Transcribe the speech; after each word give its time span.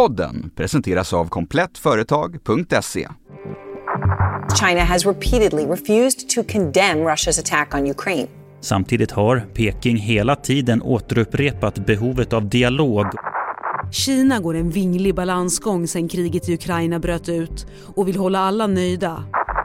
Podden 0.00 0.50
presenteras 0.56 1.12
av 1.12 1.28
komplettföretag.se. 1.28 3.08
China 4.60 4.80
has 4.80 5.06
repeatedly 5.06 5.66
refused 5.66 6.28
to 6.28 6.42
condemn 6.52 6.98
Russia's 6.98 7.40
attack 7.40 7.74
on 7.74 7.90
Ukraine. 7.90 8.28
Samtidigt 8.60 9.10
har 9.10 9.40
Peking 9.54 9.96
hela 9.96 10.36
tiden 10.36 10.82
återupprepat 10.82 11.86
behovet 11.86 12.32
av 12.32 12.48
dialog. 12.48 13.06
Kina 13.92 14.40
går 14.40 14.54
en 14.54 14.70
vinglig 14.70 15.14
balansgång 15.14 15.88
sedan 15.88 16.08
kriget 16.08 16.48
i 16.48 16.54
Ukraina 16.54 16.98
bröt 16.98 17.28
ut 17.28 17.66
och 17.94 18.08
vill 18.08 18.16
hålla 18.16 18.38
alla 18.38 18.66
nöjda. 18.66 19.24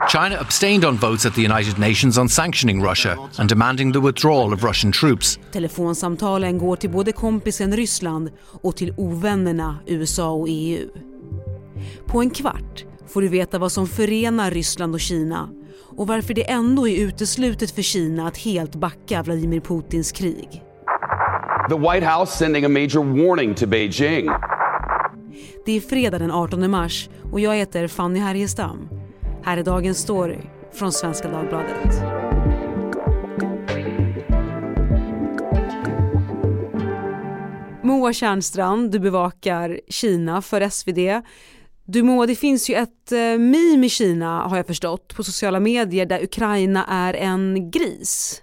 China 0.10 0.36
abstained 0.40 0.86
on 0.86 0.98
votes 0.98 1.26
at 1.26 1.34
the 1.34 1.42
United 1.42 1.80
Nations 1.80 2.18
on 2.18 2.30
sanctioning 2.30 2.84
Russia 2.84 3.18
and 3.38 3.50
demanding 3.50 3.94
the 3.94 4.00
withdrawal 4.00 4.54
of 4.54 4.64
Russian 4.64 4.92
troops. 4.92 5.40
Telefonsamtalen 5.52 6.58
går 6.58 6.76
till 6.76 6.90
både 6.90 7.12
kompisen 7.12 7.76
Ryssland 7.76 8.32
och 8.62 8.78
till 8.78 8.94
ovännerna 8.98 9.78
USA 9.88 10.30
och 10.30 10.48
EU. 10.50 10.90
På 12.06 12.22
en 12.22 12.30
kvart 12.30 12.86
får 13.08 13.22
du 13.22 13.28
veta 13.28 13.60
vad 13.60 13.72
som 13.72 13.88
förenar 13.88 14.52
Ryssland 14.52 14.94
och 14.94 15.00
Kina 15.00 15.50
och 15.98 16.08
varför 16.08 16.34
det 16.34 16.52
ändå 16.52 16.88
är 16.88 16.98
uteslutet 16.98 17.72
för 17.72 17.82
Kina 17.82 18.28
att 18.28 18.38
helt 18.38 18.76
backa 18.76 19.24
Vladimir 19.24 19.60
Putins 19.60 20.12
krig. 20.12 20.64
The 21.70 21.78
White 21.78 22.06
House 22.06 22.38
sending 22.38 22.66
a 22.66 22.70
major 22.70 23.28
warning 23.28 23.56
to 23.56 23.68
Beijing. 23.68 24.30
Det 25.66 25.72
är 25.72 25.82
fredag 25.82 26.20
den 26.20 26.32
18 26.32 26.72
mars 26.72 27.10
och 27.32 27.40
jag 27.40 27.56
heter 27.56 27.88
Fanny 27.88 28.20
Härgestam. 28.20 28.95
Här 29.46 29.58
är 29.58 29.64
dagens 29.64 29.98
story 29.98 30.38
från 30.74 30.92
Svenska 30.92 31.28
Dagbladet. 31.28 32.02
Moa 37.84 38.14
Kärnstrand, 38.14 38.92
du 38.92 39.00
bevakar 39.00 39.80
Kina 39.88 40.42
för 40.42 40.70
SvD. 40.70 41.22
Du 41.86 42.04
Moa, 42.04 42.26
det 42.26 42.36
finns 42.36 42.70
ju 42.70 42.76
ett 42.76 43.12
eh, 43.12 43.18
meme 43.18 43.86
i 43.86 43.90
Kina 43.90 44.42
har 44.42 44.58
jag 44.58 44.68
förstått 44.68 45.16
på 45.16 45.24
sociala 45.24 45.60
medier 45.60 46.06
där 46.06 46.24
Ukraina 46.24 46.86
är 46.86 47.14
en 47.14 47.72
gris. 47.72 48.42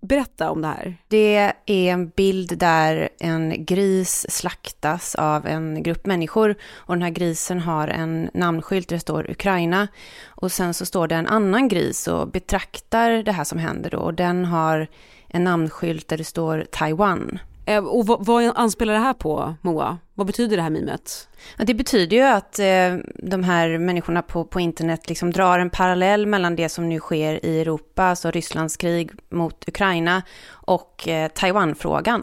Berätta 0.00 0.50
om 0.50 0.62
det 0.62 0.68
här. 0.68 0.96
Det 1.08 1.36
är 1.36 1.52
en 1.66 2.08
bild 2.08 2.58
där 2.58 3.08
en 3.18 3.64
gris 3.64 4.26
slaktas 4.28 5.14
av 5.14 5.46
en 5.46 5.82
grupp 5.82 6.06
människor 6.06 6.54
och 6.74 6.94
den 6.94 7.02
här 7.02 7.10
grisen 7.10 7.60
har 7.60 7.88
en 7.88 8.30
namnskylt 8.34 8.88
där 8.88 8.96
det 8.96 9.00
står 9.00 9.30
Ukraina 9.30 9.88
och 10.26 10.52
sen 10.52 10.74
så 10.74 10.86
står 10.86 11.08
det 11.08 11.14
en 11.14 11.26
annan 11.26 11.68
gris 11.68 12.08
och 12.08 12.28
betraktar 12.28 13.10
det 13.10 13.32
här 13.32 13.44
som 13.44 13.58
händer 13.58 13.90
då 13.90 13.98
och 13.98 14.14
den 14.14 14.44
har 14.44 14.86
en 15.28 15.44
namnskylt 15.44 16.08
där 16.08 16.18
det 16.18 16.24
står 16.24 16.66
Taiwan. 16.70 17.38
Eh, 17.68 17.84
och 17.84 18.06
vad, 18.06 18.26
vad 18.26 18.52
anspelar 18.54 18.92
det 18.92 18.98
här 18.98 19.14
på, 19.14 19.54
Moa? 19.62 19.98
Vad 20.14 20.26
betyder 20.26 20.56
det 20.56 20.62
här 20.62 20.70
mimet? 20.70 21.28
Det 21.56 21.74
betyder 21.74 22.16
ju 22.16 22.22
att 22.22 22.58
eh, 22.58 22.96
de 23.14 23.44
här 23.44 23.78
människorna 23.78 24.22
på, 24.22 24.44
på 24.44 24.60
internet 24.60 25.08
liksom 25.08 25.30
drar 25.30 25.58
en 25.58 25.70
parallell 25.70 26.26
mellan 26.26 26.56
det 26.56 26.68
som 26.68 26.88
nu 26.88 27.00
sker 27.00 27.44
i 27.46 27.60
Europa, 27.60 28.02
alltså 28.02 28.30
Rysslands 28.30 28.76
krig 28.76 29.10
mot 29.30 29.68
Ukraina, 29.68 30.22
och 30.50 31.08
eh, 31.08 31.28
Taiwanfrågan. 31.28 32.22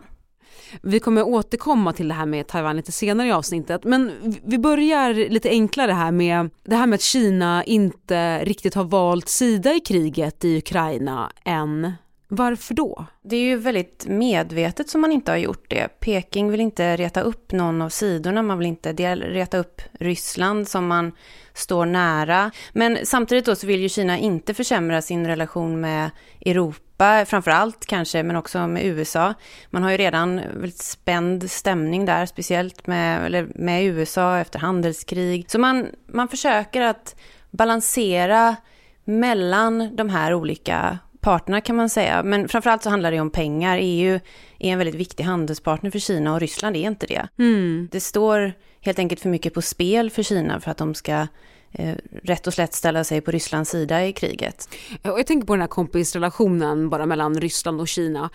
Vi 0.81 0.99
kommer 0.99 1.23
återkomma 1.23 1.93
till 1.93 2.07
det 2.07 2.13
här 2.13 2.25
med 2.25 2.47
Taiwan 2.47 2.75
lite 2.75 2.91
senare 2.91 3.27
i 3.27 3.31
avsnittet, 3.31 3.83
men 3.83 4.11
vi 4.43 4.57
börjar 4.57 5.13
lite 5.13 5.49
enklare 5.49 5.91
här 5.91 6.11
med 6.11 6.49
det 6.63 6.75
här 6.75 6.87
med 6.87 6.95
att 6.95 7.01
Kina 7.01 7.63
inte 7.63 8.45
riktigt 8.45 8.75
har 8.75 8.83
valt 8.83 9.29
sida 9.29 9.73
i 9.73 9.79
kriget 9.79 10.45
i 10.45 10.57
Ukraina 10.57 11.31
än. 11.43 11.93
Varför 12.27 12.73
då? 12.73 13.05
Det 13.21 13.35
är 13.35 13.41
ju 13.41 13.57
väldigt 13.57 14.05
medvetet 14.07 14.89
som 14.89 15.01
man 15.01 15.11
inte 15.11 15.31
har 15.31 15.37
gjort 15.37 15.65
det. 15.69 15.99
Peking 15.99 16.51
vill 16.51 16.61
inte 16.61 16.97
reta 16.97 17.21
upp 17.21 17.51
någon 17.51 17.81
av 17.81 17.89
sidorna, 17.89 18.41
man 18.41 18.57
vill 18.57 18.67
inte 18.67 18.93
reta 19.15 19.57
upp 19.57 19.81
Ryssland 19.99 20.67
som 20.67 20.87
man 20.87 21.11
står 21.53 21.85
nära. 21.85 22.51
Men 22.73 22.97
samtidigt 23.03 23.45
då 23.45 23.55
så 23.55 23.67
vill 23.67 23.79
ju 23.79 23.89
Kina 23.89 24.17
inte 24.17 24.53
försämra 24.53 25.01
sin 25.01 25.27
relation 25.27 25.81
med 25.81 26.09
Europa, 26.45 27.25
framför 27.25 27.51
allt 27.51 27.85
kanske, 27.85 28.23
men 28.23 28.35
också 28.35 28.67
med 28.67 28.85
USA. 28.85 29.33
Man 29.69 29.83
har 29.83 29.91
ju 29.91 29.97
redan 29.97 30.35
väldigt 30.35 30.83
spänd 30.83 31.51
stämning 31.51 32.05
där, 32.05 32.25
speciellt 32.25 32.87
med, 32.87 33.25
eller 33.25 33.47
med 33.55 33.85
USA 33.85 34.37
efter 34.37 34.59
handelskrig. 34.59 35.51
Så 35.51 35.59
man, 35.59 35.87
man 36.07 36.27
försöker 36.27 36.81
att 36.81 37.15
balansera 37.51 38.55
mellan 39.03 39.95
de 39.95 40.09
här 40.09 40.33
olika 40.33 40.99
parterna 41.25 41.61
kan 41.61 41.75
man 41.75 41.89
säga. 41.89 42.23
Men 42.23 42.49
framförallt 42.49 42.83
så 42.83 42.89
handlar 42.89 43.11
det 43.11 43.19
om 43.19 43.29
pengar. 43.29 43.77
EU 43.81 44.19
är 44.59 44.71
en 44.71 44.77
väldigt 44.77 44.95
viktig 44.95 45.23
handelspartner 45.23 45.91
för 45.91 45.99
Kina 45.99 46.33
och 46.33 46.39
Ryssland 46.39 46.75
är 46.75 46.87
inte 46.87 47.05
det. 47.05 47.27
Mm. 47.39 47.87
Det 47.91 47.99
står 47.99 48.53
helt 48.81 48.99
enkelt 48.99 49.21
för 49.21 49.29
mycket 49.29 49.53
på 49.53 49.61
spel 49.61 50.09
för 50.09 50.23
Kina 50.23 50.59
för 50.59 50.71
att 50.71 50.77
de 50.77 50.93
ska 50.93 51.27
eh, 51.71 51.95
rätt 52.23 52.47
och 52.47 52.53
slätt 52.53 52.73
ställa 52.73 53.03
sig 53.03 53.21
på 53.21 53.31
Rysslands 53.31 53.71
sida 53.71 54.05
i 54.05 54.13
kriget. 54.13 54.69
Jag 55.01 55.27
tänker 55.27 55.47
på 55.47 55.53
den 55.53 55.61
här 55.61 55.67
kompisrelationen 55.67 56.89
bara 56.89 57.05
mellan 57.05 57.35
Ryssland 57.35 57.81
och 57.81 57.87
Kina. 57.87 58.29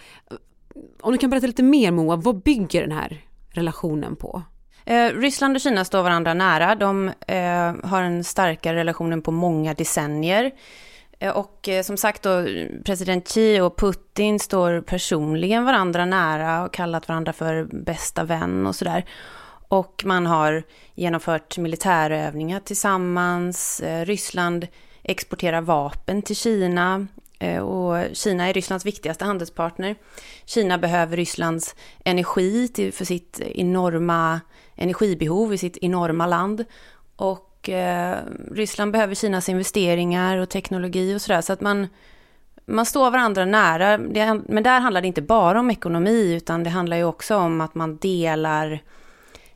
Om 1.01 1.12
du 1.12 1.19
kan 1.19 1.31
berätta 1.31 1.47
lite 1.47 1.62
mer 1.62 1.91
Moa, 1.91 2.17
vad 2.17 2.43
bygger 2.43 2.81
den 2.81 2.93
här 2.93 3.21
relationen 3.51 4.17
på? 4.17 4.43
Eh, 4.84 5.09
Ryssland 5.09 5.57
och 5.57 5.61
Kina 5.61 5.84
står 5.84 6.03
varandra 6.03 6.34
nära. 6.34 6.75
De 6.75 7.09
eh, 7.27 7.75
har 7.84 8.03
en 8.03 8.25
starkare 8.25 8.77
relation 8.77 9.22
på 9.22 9.31
många 9.31 9.75
decennier. 9.75 10.53
Eh, 11.20 11.36
och 11.36 11.69
eh, 11.69 11.82
som 11.82 11.97
sagt 11.97 12.22
då, 12.22 12.44
president 12.84 13.28
Xi 13.28 13.60
och 13.60 13.78
Putin 13.78 14.38
står 14.38 14.81
personligen 14.81 15.64
varandra 15.64 16.04
nära 16.04 16.64
och 16.64 16.72
kallat 16.72 17.08
varandra 17.08 17.32
för 17.32 17.64
bästa 17.64 18.25
vän 18.25 18.66
och 18.66 18.75
sådär. 18.75 19.04
Och 19.69 20.03
man 20.06 20.26
har 20.26 20.62
genomfört 20.94 21.59
militärövningar 21.59 22.60
tillsammans. 22.60 23.80
Eh, 23.80 24.04
Ryssland 24.04 24.66
exporterar 25.03 25.60
vapen 25.60 26.22
till 26.22 26.36
Kina 26.36 27.06
och 27.62 28.16
Kina 28.16 28.48
är 28.48 28.53
Rysslands 28.53 28.86
viktigaste 28.86 29.25
handelspartner. 29.25 29.97
Kina 30.44 30.78
behöver 30.78 31.16
Rysslands 31.16 31.75
energi 32.04 32.69
till, 32.69 32.92
för 32.92 33.04
sitt 33.04 33.41
enorma 33.41 34.41
energibehov 34.76 35.54
i 35.54 35.59
sitt 35.59 35.76
enorma 35.76 36.26
land. 36.26 36.64
Och 37.16 37.50
och 37.60 37.69
eh, 37.69 38.19
Ryssland 38.50 38.93
behöver 38.93 39.15
Kinas 39.15 39.48
investeringar 39.48 40.37
och 40.38 40.48
teknologi 40.48 41.15
och 41.15 41.21
sådär. 41.21 41.41
Så 41.41 41.53
att 41.53 41.60
man, 41.60 41.88
man 42.66 42.87
står 42.87 43.10
varandra 43.10 43.44
nära. 43.44 43.98
Det, 43.98 44.41
men 44.48 44.62
där 44.62 44.81
handlar 44.81 45.00
det 45.00 45.09
inte 45.09 45.22
bara 45.22 45.60
om 45.60 45.71
ekonomi 45.71 46.34
utan 46.34 46.65
det 46.65 46.71
handlar 46.71 46.97
ju 46.97 47.04
också 47.04 47.37
om 47.37 47.60
att 47.60 47.75
man 47.75 47.97
delar 47.97 48.82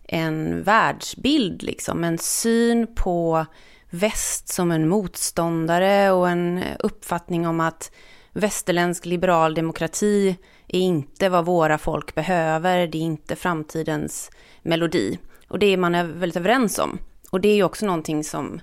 en 0.09 0.63
världsbild, 0.63 1.63
liksom. 1.63 2.05
En 2.05 2.19
syn 2.19 2.95
på 2.95 3.47
väst 3.91 4.49
som 4.49 4.71
en 4.71 4.89
motståndare 4.89 6.11
och 6.11 6.29
en 6.29 6.65
uppfattning 6.79 7.47
om 7.47 7.61
att 7.61 7.91
västerländsk 8.33 9.07
liberal 9.07 9.55
demokrati 9.55 10.37
är 10.69 10.81
inte 10.81 11.29
vad 11.29 11.45
våra 11.45 11.79
folk 11.79 12.15
behöver, 12.15 12.87
det 12.87 12.99
är 12.99 13.03
inte 13.03 13.37
framtidens 13.37 14.31
melodi. 14.63 15.19
Och 15.49 15.59
det 15.59 15.67
är 15.67 15.77
man 15.77 15.93
väldigt 15.93 16.37
överens 16.37 16.79
om. 16.79 16.99
Och 17.35 17.41
det 17.41 17.49
är 17.49 17.55
ju 17.55 17.63
också 17.63 17.87
någonting 17.87 18.25
som 18.25 18.61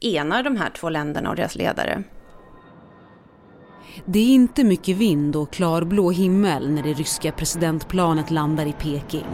enar 0.00 0.42
de 0.42 0.56
här 0.56 0.70
två 0.70 0.88
länderna 0.88 1.30
och 1.30 1.36
deras 1.36 1.54
ledare. 1.54 2.02
Det 4.04 4.18
är 4.18 4.34
inte 4.34 4.64
mycket 4.64 4.96
vind 4.96 5.36
och 5.36 5.52
klarblå 5.52 6.10
himmel 6.10 6.70
när 6.70 6.82
det 6.82 6.92
ryska 6.92 7.32
presidentplanet 7.32 8.30
landar 8.30 8.66
i 8.66 8.72
Peking. 8.72 9.26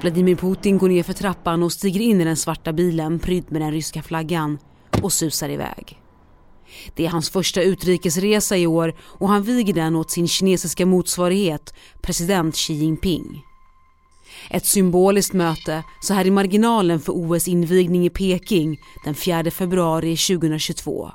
Vladimir 0.00 0.36
Putin 0.36 0.78
går 0.78 0.88
ner 0.88 1.02
för 1.02 1.12
trappan 1.12 1.62
och 1.62 1.72
stiger 1.72 2.00
in 2.00 2.20
i 2.20 2.24
den 2.24 2.36
svarta 2.36 2.72
bilen 2.72 3.18
prydd 3.18 3.52
med 3.52 3.62
den 3.62 3.72
ryska 3.72 4.02
flaggan 4.02 4.58
och 5.02 5.12
susar 5.12 5.48
iväg. 5.48 6.02
Det 6.94 7.06
är 7.06 7.10
hans 7.10 7.30
första 7.30 7.62
utrikesresa 7.62 8.56
i 8.56 8.66
år 8.66 8.94
och 9.00 9.28
han 9.28 9.42
viger 9.42 9.74
den 9.74 9.96
åt 9.96 10.10
sin 10.10 10.28
kinesiska 10.28 10.86
motsvarighet, 10.86 11.74
president 12.02 12.56
Xi 12.56 12.74
Jinping. 12.74 13.49
Ett 14.50 14.66
symboliskt 14.66 15.32
möte 15.32 15.82
så 16.02 16.14
här 16.14 16.26
i 16.26 16.30
marginalen 16.30 17.00
för 17.00 17.12
OS-invigning 17.12 18.06
i 18.06 18.10
Peking 18.10 18.76
den 19.04 19.14
4 19.14 19.50
februari 19.50 20.16
2022. 20.16 21.10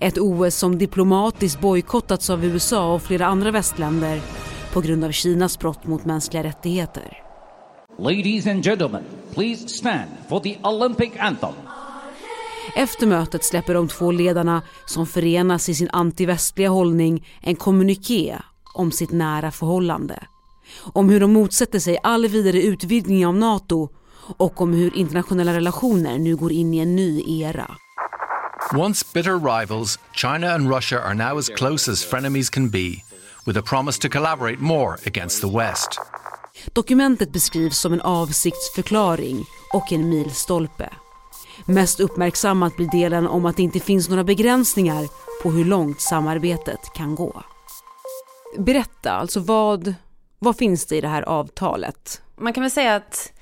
Ett 0.00 0.18
OS 0.18 0.54
som 0.54 0.78
diplomatiskt 0.78 1.60
bojkottats 1.60 2.30
av 2.30 2.44
USA 2.44 2.94
och 2.94 3.02
flera 3.02 3.26
andra 3.26 3.50
västländer 3.50 4.20
på 4.72 4.80
grund 4.80 5.04
av 5.04 5.10
Kinas 5.10 5.58
brott 5.58 5.86
mot 5.86 6.04
mänskliga 6.04 6.42
rättigheter. 6.42 7.18
Ladies 7.98 8.46
and 8.46 8.64
gentlemen, 8.64 9.04
please 9.34 9.68
stand 9.68 10.10
for 10.28 10.40
the 10.40 10.56
Olympic 10.62 11.10
anthem. 11.18 11.54
Efter 12.76 13.06
mötet 13.06 13.44
släpper 13.44 13.74
de 13.74 13.88
två 13.88 14.10
ledarna 14.10 14.62
som 14.86 15.06
förenas 15.06 15.68
i 15.68 15.74
sin 15.74 15.88
antivästliga 15.92 16.68
hållning 16.68 17.26
en 17.42 17.56
kommuniké 17.56 18.36
om 18.74 18.92
sitt 18.92 19.10
nära 19.10 19.50
förhållande 19.50 20.22
om 20.92 21.08
hur 21.08 21.20
de 21.20 21.32
motsätter 21.32 21.78
sig 21.78 21.98
all 22.02 22.28
vidare 22.28 22.62
utvidgning 22.62 23.26
av 23.26 23.34
NATO 23.34 23.88
och 24.36 24.60
om 24.60 24.72
hur 24.72 24.96
internationella 24.96 25.54
relationer 25.54 26.18
nu 26.18 26.36
går 26.36 26.52
in 26.52 26.74
i 26.74 26.78
en 26.78 26.96
ny 26.96 27.40
era. 27.42 27.76
Once 28.74 29.06
bitter 29.14 29.58
rivals, 29.60 29.98
China 30.12 30.54
and 30.54 30.74
Russia 30.74 30.98
are 30.98 31.14
now 31.14 31.38
as 31.38 31.48
close 31.48 31.90
as 31.90 32.04
frenemies 32.04 32.50
can 32.50 32.70
be, 32.70 33.02
with 33.46 33.58
a 33.58 33.62
promise 33.62 34.00
to 34.00 34.08
collaborate 34.08 34.58
more 34.58 34.98
against 35.06 35.40
the 35.40 35.50
West. 35.50 36.00
Dokumentet 36.72 37.32
beskrivs 37.32 37.78
som 37.78 37.92
en 37.92 38.00
avsiktsförklaring 38.00 39.44
och 39.72 39.92
en 39.92 40.08
milstolpe. 40.08 40.90
Mest 41.64 42.00
uppmärksammat 42.00 42.76
blir 42.76 42.90
delen 42.90 43.26
om 43.26 43.46
att 43.46 43.56
det 43.56 43.62
inte 43.62 43.80
finns 43.80 44.08
några 44.08 44.24
begränsningar 44.24 45.08
på 45.42 45.50
hur 45.50 45.64
långt 45.64 46.00
samarbetet 46.00 46.80
kan 46.94 47.14
gå. 47.14 47.42
Berätta, 48.58 49.12
alltså 49.12 49.40
vad, 49.40 49.94
vad 50.42 50.56
finns 50.56 50.86
det 50.86 50.96
i 50.96 51.00
det 51.00 51.08
här 51.08 51.22
avtalet? 51.22 52.22
Man 52.36 52.52
kan 52.52 52.62
väl 52.62 52.70
säga 52.70 52.94
att 52.94 53.32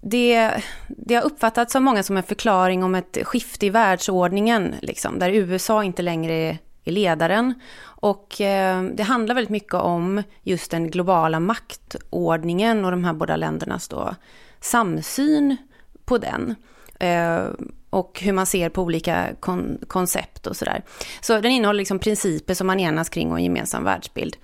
det, 0.00 0.62
det 0.88 1.14
har 1.14 1.22
uppfattats 1.22 1.76
av 1.76 1.82
många 1.82 2.02
som 2.02 2.16
en 2.16 2.22
förklaring 2.22 2.84
om 2.84 2.94
ett 2.94 3.18
skifte 3.22 3.66
i 3.66 3.70
världsordningen, 3.70 4.74
liksom, 4.82 5.18
där 5.18 5.30
USA 5.30 5.84
inte 5.84 6.02
längre 6.02 6.32
är, 6.32 6.58
ledaren. 6.84 7.54
Och 7.80 8.40
eh, 8.40 8.82
det 8.82 9.02
handlar 9.02 9.34
väldigt 9.34 9.50
mycket 9.50 9.74
om 9.74 10.22
just 10.42 10.70
den 10.70 10.90
globala 10.90 11.40
maktordningen 11.40 12.84
och 12.84 12.90
de 12.90 13.04
här 13.04 13.12
båda 13.12 13.36
ländernas 13.36 13.88
då 13.88 14.14
samsyn 14.60 15.56
på 16.04 16.18
den. 16.18 16.54
Eh, 17.00 17.42
och 17.90 18.20
hur 18.20 18.32
man 18.32 18.46
ser 18.46 18.68
på 18.68 18.82
olika 18.82 19.28
kon 19.40 19.78
koncept 19.86 20.46
och 20.46 20.56
sådär. 20.56 20.82
Så 21.20 21.40
den 21.40 21.52
innehåller 21.52 21.78
liksom 21.78 21.98
principer 21.98 22.54
som 22.54 22.66
man 22.66 22.80
enas 22.80 23.08
kring 23.08 23.30
och 23.30 23.38
en 23.38 23.44
gemensam 23.44 23.84
världsbild. 23.84 24.36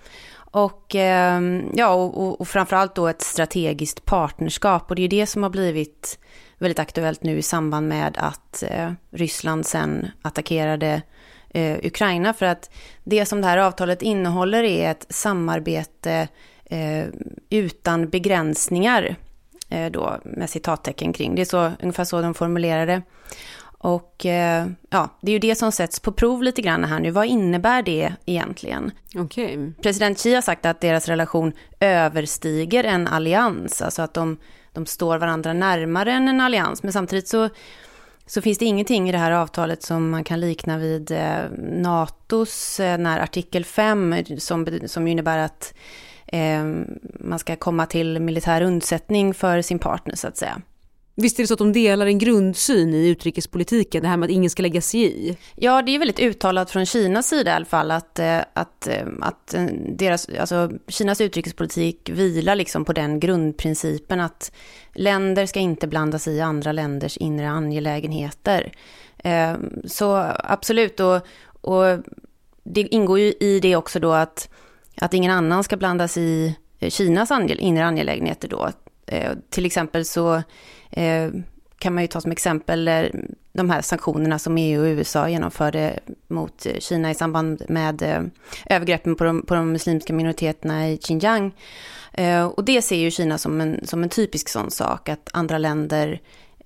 Och, 0.55 0.95
ehm, 0.95 1.71
ja, 1.75 1.95
och, 1.95 2.41
och 2.41 2.49
framförallt 2.49 2.95
då 2.95 3.09
ett 3.09 3.23
strategiskt 3.23 4.05
partnerskap. 4.05 4.91
Och 4.91 4.97
det 4.97 5.03
är 5.03 5.09
det 5.09 5.27
som 5.27 5.43
har 5.43 5.51
blivit 5.51 6.19
väldigt 6.59 6.79
aktuellt 6.79 7.23
nu 7.23 7.39
i 7.39 7.43
samband 7.43 7.89
med 7.89 8.17
att 8.19 8.63
eh, 8.63 8.93
Ryssland 9.11 9.67
sen 9.67 10.07
attackerade 10.23 11.03
eh, 11.51 11.79
Ukraina. 11.83 12.33
För 12.33 12.47
att 12.47 12.71
det 13.05 13.27
som 13.27 13.41
det 13.41 13.47
här 13.47 13.59
avtalet 13.59 14.03
innehåller 14.03 14.63
är 14.63 14.91
ett 14.91 15.07
samarbete 15.09 16.29
eh, 16.65 17.05
utan 17.51 18.09
begränsningar. 18.09 19.17
Då, 19.91 20.19
med 20.25 20.51
citattecken 20.51 21.13
kring. 21.13 21.35
Det 21.35 21.43
är 21.43 21.47
så, 21.47 21.73
ungefär 21.83 22.05
så 22.05 22.21
de 22.21 22.35
formulerar 22.35 22.87
det. 22.87 23.03
Och 23.85 24.27
eh, 24.27 24.67
ja, 24.91 25.09
det 25.21 25.31
är 25.31 25.33
ju 25.33 25.39
det 25.39 25.55
som 25.55 25.73
sätts 25.73 26.01
på 26.01 26.13
prov 26.13 26.43
lite 26.43 26.63
grann 26.63 26.85
här 26.85 27.01
nu. 27.01 27.11
Vad 27.11 27.27
innebär 27.27 27.83
det 27.83 28.13
egentligen? 28.27 28.91
Okay. 29.15 29.73
President 29.83 30.19
Xi 30.19 30.35
har 30.35 30.43
sagt 30.43 30.67
att 30.67 30.81
deras 30.81 31.09
relation 31.09 31.53
överstiger 31.81 32.85
en 32.85 33.09
allians, 33.09 33.83
alltså 33.83 34.03
att 34.03 34.15
de, 34.15 34.37
de 34.73 34.87
står 34.87 35.19
varandra 35.19 35.53
närmare 35.53 36.13
än 36.13 36.29
en 36.29 36.41
allians. 36.41 36.83
Men 36.83 36.93
samtidigt 36.93 37.29
så, 37.29 37.49
så 38.27 38.43
finns 38.43 38.59
det 38.59 38.65
ingenting 38.65 39.09
i 39.09 39.13
det 39.13 39.19
här 39.19 39.31
avtalet 39.31 39.83
som 39.83 40.11
man 40.11 40.25
kan 40.25 40.41
likna 40.41 40.79
vid 40.79 41.11
eh, 41.11 41.51
NATOs 41.59 42.81
eh, 42.81 42.99
när 42.99 43.21
artikel 43.21 43.65
5, 43.65 44.15
som, 44.39 44.79
som 44.87 45.07
innebär 45.07 45.39
att 45.39 45.75
eh, 46.27 46.65
man 47.21 47.39
ska 47.39 47.57
komma 47.57 47.87
till 47.87 48.21
militär 48.21 48.63
undsättning 48.63 49.35
för 49.35 49.63
sin 49.63 49.79
partner 49.79 50.17
så 50.17 50.29
att 50.29 50.37
säga. 50.37 50.63
Visst 51.17 51.39
är 51.39 51.43
det 51.43 51.47
så 51.47 51.55
att 51.55 51.59
de 51.59 51.73
delar 51.73 52.07
en 52.07 52.19
grundsyn 52.19 52.95
i 52.95 53.09
utrikespolitiken, 53.09 54.03
det 54.03 54.09
här 54.09 54.17
med 54.17 54.27
att 54.27 54.33
ingen 54.33 54.51
ska 54.51 54.63
lägga 54.63 54.81
sig 54.81 55.01
i? 55.01 55.37
Ja, 55.55 55.83
det 55.83 55.95
är 55.95 55.99
väldigt 55.99 56.21
uttalat 56.21 56.71
från 56.71 56.87
Kinas 56.87 57.29
sida 57.29 57.51
i 57.51 57.55
alla 57.55 57.65
fall 57.65 57.91
att, 57.91 58.19
eh, 58.19 58.41
att, 58.53 58.87
eh, 58.87 59.07
att 59.21 59.55
eh, 59.55 59.65
deras, 59.89 60.29
alltså, 60.41 60.71
Kinas 60.89 61.21
utrikespolitik 61.21 62.11
vilar 62.11 62.55
liksom 62.55 62.85
på 62.85 62.93
den 62.93 63.21
grundprincipen 63.21 64.21
att 64.21 64.53
länder 64.95 65.47
ska 65.47 65.61
inte 65.61 65.87
blanda 65.87 66.19
sig 66.19 66.35
i 66.37 66.41
andra 66.41 66.73
länders 66.73 67.17
inre 67.17 67.49
angelägenheter. 67.49 68.73
Så 69.85 70.33
absolut, 70.39 71.01
och, 71.01 71.17
och 71.45 71.99
det 72.65 72.81
ingår 72.81 73.19
ju 73.19 73.33
i 73.41 73.61
det 73.63 73.77
också 73.77 74.01
då 74.01 74.13
att, 74.13 74.49
att 74.97 75.15
ingen 75.15 75.31
annan 75.31 75.65
ska 75.65 75.77
blanda 75.77 76.09
sig 76.09 76.57
i 76.79 76.91
Kinas 76.91 77.31
inre 77.59 77.85
angelägenheter 77.85 78.49
då. 78.49 78.71
Eh, 79.07 79.33
till 79.51 79.67
exempel 79.67 80.05
så 80.05 80.43
eh, 80.91 81.31
kan 81.79 81.95
man 81.95 82.03
ju 82.03 82.09
ta 82.09 82.21
som 82.21 82.33
exempel 82.33 82.89
eh, 82.89 83.05
de 83.53 83.71
här 83.71 83.81
sanktionerna 83.81 84.39
som 84.39 84.59
EU 84.59 84.81
och 84.81 84.87
USA 84.87 85.29
genomförde 85.29 85.99
mot 86.29 86.67
Kina 86.79 87.11
i 87.11 87.15
samband 87.15 87.63
med 87.69 88.03
övergreppen 88.67 89.17
på 89.17 89.25
de, 89.25 89.43
på 89.47 89.55
de 89.55 89.73
muslimska 89.73 90.13
minoriteterna 90.13 90.91
i 90.91 90.99
Xinjiang. 90.99 91.55
Och 92.55 92.65
det 92.65 92.83
ser 92.83 92.97
ju 92.97 93.11
Kina 93.11 93.39
som 93.39 93.61
en, 93.61 93.87
som 93.87 94.03
en 94.03 94.09
typisk 94.09 94.49
sån 94.49 94.71
sak, 94.71 95.09
att 95.09 95.29
andra 95.33 95.59
länder 95.59 96.21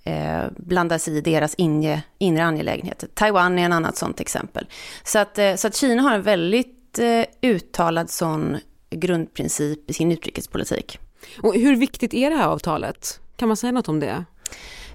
eh, 0.05 0.45
blandar 0.57 0.99
sig 0.99 1.17
i 1.17 1.21
deras 1.21 1.55
inre, 1.55 2.03
inre 2.19 2.45
angelägenheter. 2.45 3.09
Taiwan 3.15 3.59
är 3.59 3.65
en 3.65 3.73
annat 3.73 3.97
sånt 3.97 4.21
exempel. 4.21 4.67
Så 5.05 5.19
att, 5.19 5.39
så 5.57 5.67
att 5.67 5.77
Kina 5.77 6.03
har 6.03 6.15
en 6.15 6.23
väldigt 6.23 6.99
uttalad 7.43 8.11
sån 8.11 8.57
grundprincip 8.91 9.91
i 9.91 9.93
sin 9.93 10.13
utrikespolitik. 10.13 10.99
Och 11.43 11.55
hur 11.55 11.77
viktigt 11.77 12.15
är 12.15 12.31
det 12.31 12.37
här 12.37 12.47
avtalet? 12.47 13.21
Kan 13.37 13.49
man 13.49 13.57
säga 13.57 13.73
något 13.73 13.89
om 13.89 14.01
det? 14.01 14.25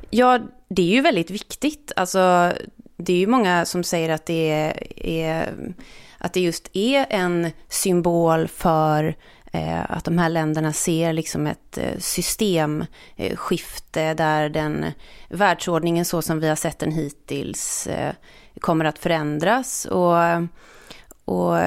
Ja, 0.09 0.39
det 0.69 0.81
är 0.81 0.95
ju 0.95 1.01
väldigt 1.01 1.31
viktigt. 1.31 1.91
Alltså, 1.95 2.53
det 2.97 3.13
är 3.13 3.17
ju 3.17 3.27
många 3.27 3.65
som 3.65 3.83
säger 3.83 4.09
att 4.09 4.25
det 4.25 4.51
är, 4.51 4.97
är 5.07 5.53
att 6.17 6.33
det 6.33 6.39
just 6.39 6.69
är 6.73 7.05
en 7.09 7.51
symbol 7.69 8.47
för 8.47 9.15
eh, 9.53 9.91
att 9.91 10.05
de 10.05 10.17
här 10.17 10.29
länderna 10.29 10.73
ser 10.73 11.13
liksom 11.13 11.47
ett 11.47 11.77
eh, 11.77 11.99
systemskifte 11.99 14.13
där 14.13 14.49
den 14.49 14.85
världsordningen 15.29 16.05
så 16.05 16.21
som 16.21 16.39
vi 16.39 16.49
har 16.49 16.55
sett 16.55 16.79
den 16.79 16.91
hittills 16.91 17.87
eh, 17.87 18.13
kommer 18.59 18.85
att 18.85 18.99
förändras. 18.99 19.85
Och, 19.85 20.15
och, 21.25 21.57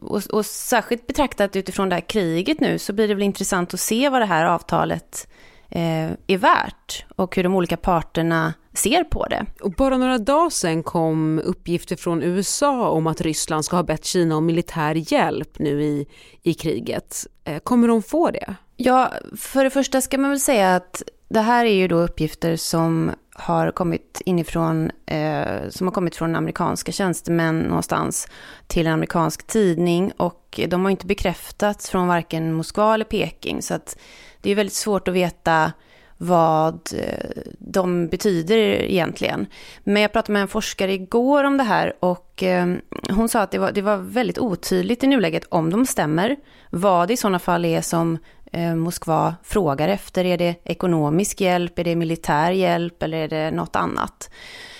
och, 0.00 0.22
och, 0.32 0.46
särskilt 0.46 1.06
betraktat 1.06 1.56
utifrån 1.56 1.88
det 1.88 1.94
här 1.94 2.08
kriget 2.08 2.60
nu 2.60 2.78
så 2.78 2.92
blir 2.92 3.08
det 3.08 3.14
väl 3.14 3.22
intressant 3.22 3.74
att 3.74 3.80
se 3.80 4.08
vad 4.08 4.20
det 4.20 4.26
här 4.26 4.44
avtalet 4.44 5.28
eh, 5.70 6.10
är 6.26 6.38
värt 6.38 7.04
och 7.16 7.36
hur 7.36 7.42
de 7.42 7.54
olika 7.54 7.76
parterna 7.76 8.54
ser 8.72 9.04
på 9.04 9.26
det. 9.26 9.46
Och 9.60 9.72
bara 9.72 9.96
några 9.96 10.18
dagar 10.18 10.50
sedan 10.50 10.82
kom 10.82 11.40
uppgifter 11.44 11.96
från 11.96 12.22
USA 12.22 12.88
om 12.88 13.06
att 13.06 13.20
Ryssland 13.20 13.64
ska 13.64 13.76
ha 13.76 13.82
bett 13.82 14.04
Kina 14.04 14.36
om 14.36 14.46
militär 14.46 15.12
hjälp 15.12 15.58
nu 15.58 15.82
i, 15.82 16.06
i 16.42 16.54
kriget. 16.54 17.26
Eh, 17.44 17.58
kommer 17.58 17.88
de 17.88 18.02
få 18.02 18.30
det? 18.30 18.54
Ja, 18.76 19.12
för 19.36 19.64
det 19.64 19.70
första 19.70 20.00
ska 20.00 20.18
man 20.18 20.30
väl 20.30 20.40
säga 20.40 20.76
att 20.76 21.02
det 21.28 21.40
här 21.40 21.64
är 21.64 21.74
ju 21.74 21.88
då 21.88 21.96
uppgifter 21.96 22.56
som 22.56 23.10
har 23.38 23.70
kommit 23.70 24.22
inifrån, 24.24 24.90
eh, 25.06 25.68
som 25.68 25.86
har 25.86 25.94
kommit 25.94 26.16
från 26.16 26.36
amerikanska 26.36 26.92
tjänstemän 26.92 27.58
någonstans 27.58 28.28
till 28.66 28.86
en 28.86 28.92
amerikansk 28.92 29.46
tidning 29.46 30.12
och 30.16 30.60
de 30.68 30.84
har 30.84 30.90
inte 30.90 31.06
bekräftats 31.06 31.90
från 31.90 32.08
varken 32.08 32.52
Moskva 32.52 32.94
eller 32.94 33.04
Peking 33.04 33.62
så 33.62 33.74
att 33.74 33.98
det 34.42 34.50
är 34.50 34.54
väldigt 34.54 34.74
svårt 34.74 35.08
att 35.08 35.14
veta 35.14 35.72
vad 36.18 36.74
eh, 36.74 37.42
de 37.58 38.08
betyder 38.08 38.56
egentligen. 38.56 39.46
Men 39.84 40.02
jag 40.02 40.12
pratade 40.12 40.32
med 40.32 40.42
en 40.42 40.48
forskare 40.48 40.92
igår 40.92 41.44
om 41.44 41.56
det 41.56 41.64
här 41.64 41.92
och 42.00 42.42
eh, 42.42 42.74
hon 43.10 43.28
sa 43.28 43.40
att 43.40 43.50
det 43.50 43.58
var, 43.58 43.72
det 43.72 43.82
var 43.82 43.96
väldigt 43.96 44.38
otydligt 44.38 45.04
i 45.04 45.06
nuläget 45.06 45.44
om 45.48 45.70
de 45.70 45.86
stämmer. 45.86 46.36
Vad 46.70 47.08
det 47.08 47.14
i 47.14 47.16
sådana 47.16 47.38
fall 47.38 47.64
är 47.64 47.80
som 47.80 48.18
Eh, 48.52 48.74
Moskva 48.74 49.34
frågar 49.42 49.88
efter. 49.88 50.24
Är 50.24 50.38
det 50.38 50.54
ekonomisk 50.64 51.40
hjälp, 51.40 51.78
är 51.78 51.84
det 51.84 51.96
militär 51.96 52.50
hjälp 52.50 53.02
eller 53.02 53.18
är 53.18 53.28
det 53.28 53.50
något 53.50 53.76
annat? 53.76 54.30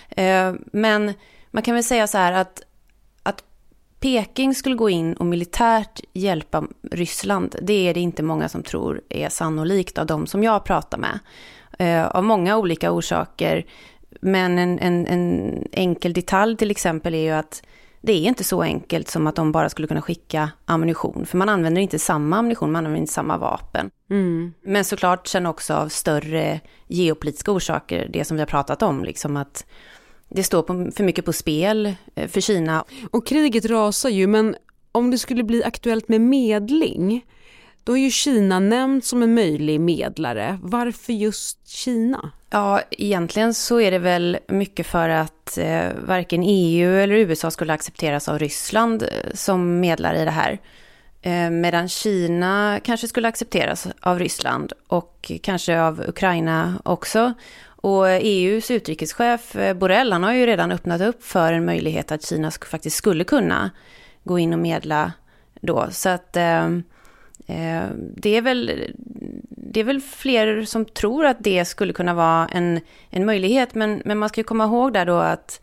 Eh, 0.09 0.55
men 0.73 1.13
man 1.51 1.63
kan 1.63 1.75
väl 1.75 1.85
säga 1.85 2.07
så 2.07 2.19
här 2.19 2.33
att 2.33 2.63
Peking 4.01 4.55
skulle 4.55 4.75
gå 4.75 4.91
in 4.91 5.15
och 5.15 5.27
militärt 5.27 6.01
hjälpa 6.13 6.65
Ryssland, 6.91 7.57
det 7.63 7.89
är 7.89 7.95
det 7.95 8.01
inte 8.01 8.23
många 8.23 8.49
som 8.49 8.63
tror 8.63 9.01
är 9.09 9.29
sannolikt 9.29 9.99
av 9.99 10.07
de 10.07 10.27
som 10.27 10.43
jag 10.43 10.65
pratar 10.65 10.99
med. 10.99 11.19
Eh, 11.79 12.07
av 12.07 12.25
många 12.25 12.57
olika 12.57 12.93
orsaker. 12.93 13.67
Men 14.21 14.59
en, 14.59 14.79
en, 14.79 15.07
en, 15.07 15.65
enkel 15.73 16.13
detalj 16.13 16.57
till 16.57 16.71
exempel 16.71 17.15
är 17.15 17.23
ju 17.23 17.31
att 17.31 17.63
det 18.01 18.13
är 18.13 18.23
inte 18.23 18.45
så 18.45 18.63
enkelt 18.63 19.09
som 19.09 19.27
att 19.27 19.37
de 19.37 19.53
bara 19.53 19.69
skulle 19.69 19.89
kunna 19.89 20.03
skicka 20.03 20.51
ammunition. 20.65 21.27
För 21.27 21.39
man 21.39 21.49
använder 21.49 21.83
inte 21.83 21.99
samma 21.99 22.37
ammunition, 22.39 22.73
man 22.73 22.79
använder 22.87 23.01
inte 23.01 23.13
samma 23.13 23.39
vapen. 23.39 23.91
Mm. 24.11 24.53
Men 24.63 24.85
såklart 24.85 25.27
sen 25.27 25.47
också 25.47 25.75
av 25.75 25.89
större 25.89 26.61
geopolitiska 26.87 27.53
orsaker, 27.53 28.09
det 28.13 28.25
som 28.25 28.37
vi 28.37 28.41
har 28.41 28.47
pratat 28.47 28.83
om, 28.83 29.05
liksom 29.05 29.37
att 29.37 29.67
det 30.29 30.43
står 30.43 30.63
på, 30.63 30.91
för 30.97 31.05
mycket 31.05 31.25
på 31.25 31.33
spel 31.33 31.95
eh, 32.15 32.29
för 32.29 32.41
Kina. 32.41 32.85
Och 33.11 33.27
kriget 33.27 33.65
rasar 33.65 34.09
ju, 34.09 34.27
men 34.27 34.57
om 34.93 35.11
det 35.11 35.19
skulle 35.19 35.45
bli 35.45 35.65
aktuellt 35.65 36.09
med 36.09 36.21
medling, 36.21 37.25
då 37.89 37.97
är 37.97 38.03
ju 38.03 38.11
Kina 38.11 38.61
nämnt 38.61 39.05
som 39.05 39.23
en 39.23 39.35
möjlig 39.35 39.81
medlare. 39.81 40.59
Varför 40.63 41.13
just 41.13 41.69
Kina? 41.69 42.31
Ja, 42.51 42.81
egentligen 42.91 43.55
så 43.55 43.81
är 43.81 43.91
det 43.91 43.99
väl 43.99 44.39
mycket 44.49 44.87
för 44.87 45.09
att 45.09 45.59
eh, 45.59 45.87
varken 46.07 46.43
EU 46.43 46.95
eller 46.95 47.15
USA 47.15 47.51
skulle 47.51 47.73
accepteras 47.73 48.29
av 48.29 48.39
Ryssland 48.39 49.03
eh, 49.03 49.09
som 49.35 49.81
medlare 49.81 50.23
i 50.23 50.25
det 50.25 50.31
här. 50.31 50.59
Eh, 51.23 51.51
medan 51.51 51.89
Kina 51.89 52.81
kanske 52.85 53.09
skulle 53.09 53.29
accepteras 53.29 53.89
av 54.01 54.19
Ryssland 54.19 54.73
och 54.87 55.33
kanske 55.43 55.81
av 55.81 56.05
Ukraina 56.09 56.83
också. 56.85 57.35
Och 57.67 58.09
EUs 58.09 58.71
utrikeschef 58.71 59.57
eh, 59.57 59.75
Borrell, 59.75 60.13
han 60.13 60.25
har 60.25 60.33
ju 60.33 60.47
redan 60.47 60.73
öppnat 60.73 61.01
upp 61.01 61.25
för 61.25 61.53
en 61.53 61.65
möjlighet 61.65 62.13
att 62.13 62.27
Kina 62.27 62.51
faktiskt 62.51 62.97
skulle 62.97 63.25
kunna 63.25 63.71
gå 64.25 64.39
in 64.39 64.53
och 64.53 64.59
medla 64.59 65.13
då. 65.61 65.87
Så 65.91 66.09
att, 66.09 66.37
Eh, 66.37 66.69
Eh, 67.47 67.87
det, 68.17 68.37
är 68.37 68.43
väl, 68.43 68.93
det 69.49 69.81
är 69.81 69.85
väl 69.85 70.01
fler 70.01 70.65
som 70.65 70.85
tror 70.85 71.27
att 71.27 71.37
det 71.41 71.65
skulle 71.65 71.93
kunna 71.93 72.15
vara 72.15 72.49
en, 72.49 72.81
en 73.11 73.27
möjlighet, 73.27 73.75
men, 73.75 74.03
men 74.05 74.19
man 74.19 74.29
ska 74.29 74.41
ju 74.41 74.45
komma 74.45 74.65
ihåg 74.65 74.93
där 74.93 75.07
då 75.07 75.17
att 75.17 75.61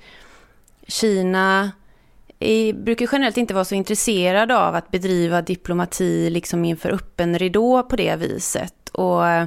Kina 0.88 1.72
är, 2.40 2.74
brukar 2.74 3.10
generellt 3.12 3.38
inte 3.38 3.54
vara 3.54 3.66
så 3.66 3.76
intresserade 3.76 4.58
av 4.58 4.76
att 4.76 4.92
bedriva 4.92 5.42
diplomati 5.42 6.30
liksom 6.30 6.66
inför 6.66 6.90
öppen 6.90 7.40
ridå 7.40 7.84
på 7.84 7.96
det 7.96 8.16
viset. 8.16 8.90
Och 8.90 9.28
eh, 9.28 9.46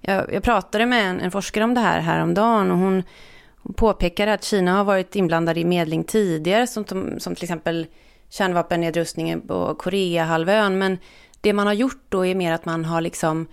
jag, 0.00 0.34
jag 0.34 0.42
pratade 0.42 0.86
med 0.86 1.10
en, 1.10 1.20
en, 1.20 1.30
forskare 1.30 1.64
om 1.64 1.74
det 1.74 1.80
här 1.80 2.00
häromdagen 2.00 2.70
och 2.70 2.78
hon, 2.78 3.02
hon 3.56 3.74
påpekade 3.74 4.32
att 4.32 4.44
Kina 4.44 4.76
har 4.76 4.84
varit 4.84 5.16
inblandad 5.16 5.58
i 5.58 5.64
medling 5.64 6.04
tidigare, 6.04 6.66
som, 6.66 6.84
som 7.18 7.34
till 7.34 7.44
exempel 7.44 7.86
kärnvapennedrustningen 8.28 9.40
på 9.40 9.74
Koreahalvön, 9.74 10.78
men 10.78 10.98
det 11.42 11.52
man 11.52 11.66
har 11.66 11.74
gjort 11.74 12.02
då 12.08 12.26
är 12.26 12.34
mer 12.34 12.52
att 12.52 12.64
man 12.64 12.84
har 12.84 13.00
liksom 13.00 13.46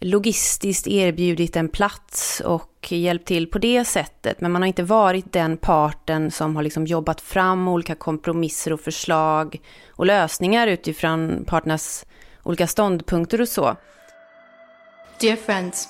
logistiskt 0.00 0.86
erbjudit 0.86 1.56
en 1.56 1.68
plats 1.68 2.42
och 2.44 2.92
hjälpt 2.92 3.26
till 3.26 3.46
på 3.46 3.58
det 3.58 3.84
sättet. 3.84 4.40
Men 4.40 4.52
man 4.52 4.62
har 4.62 4.66
inte 4.66 4.82
varit 4.82 5.32
den 5.32 5.56
parten 5.56 6.30
som 6.30 6.56
har 6.56 6.62
liksom 6.62 6.86
jobbat 6.86 7.20
fram 7.20 7.68
olika 7.68 7.94
kompromisser 7.94 8.72
och 8.72 8.80
förslag 8.80 9.60
och 9.88 10.06
lösningar 10.06 10.66
utifrån 10.66 11.44
parternas 11.46 12.06
olika 12.42 12.66
ståndpunkter 12.66 13.40
och 13.40 13.48
så. 13.48 13.76
Dear 15.20 15.36
friends. 15.36 15.88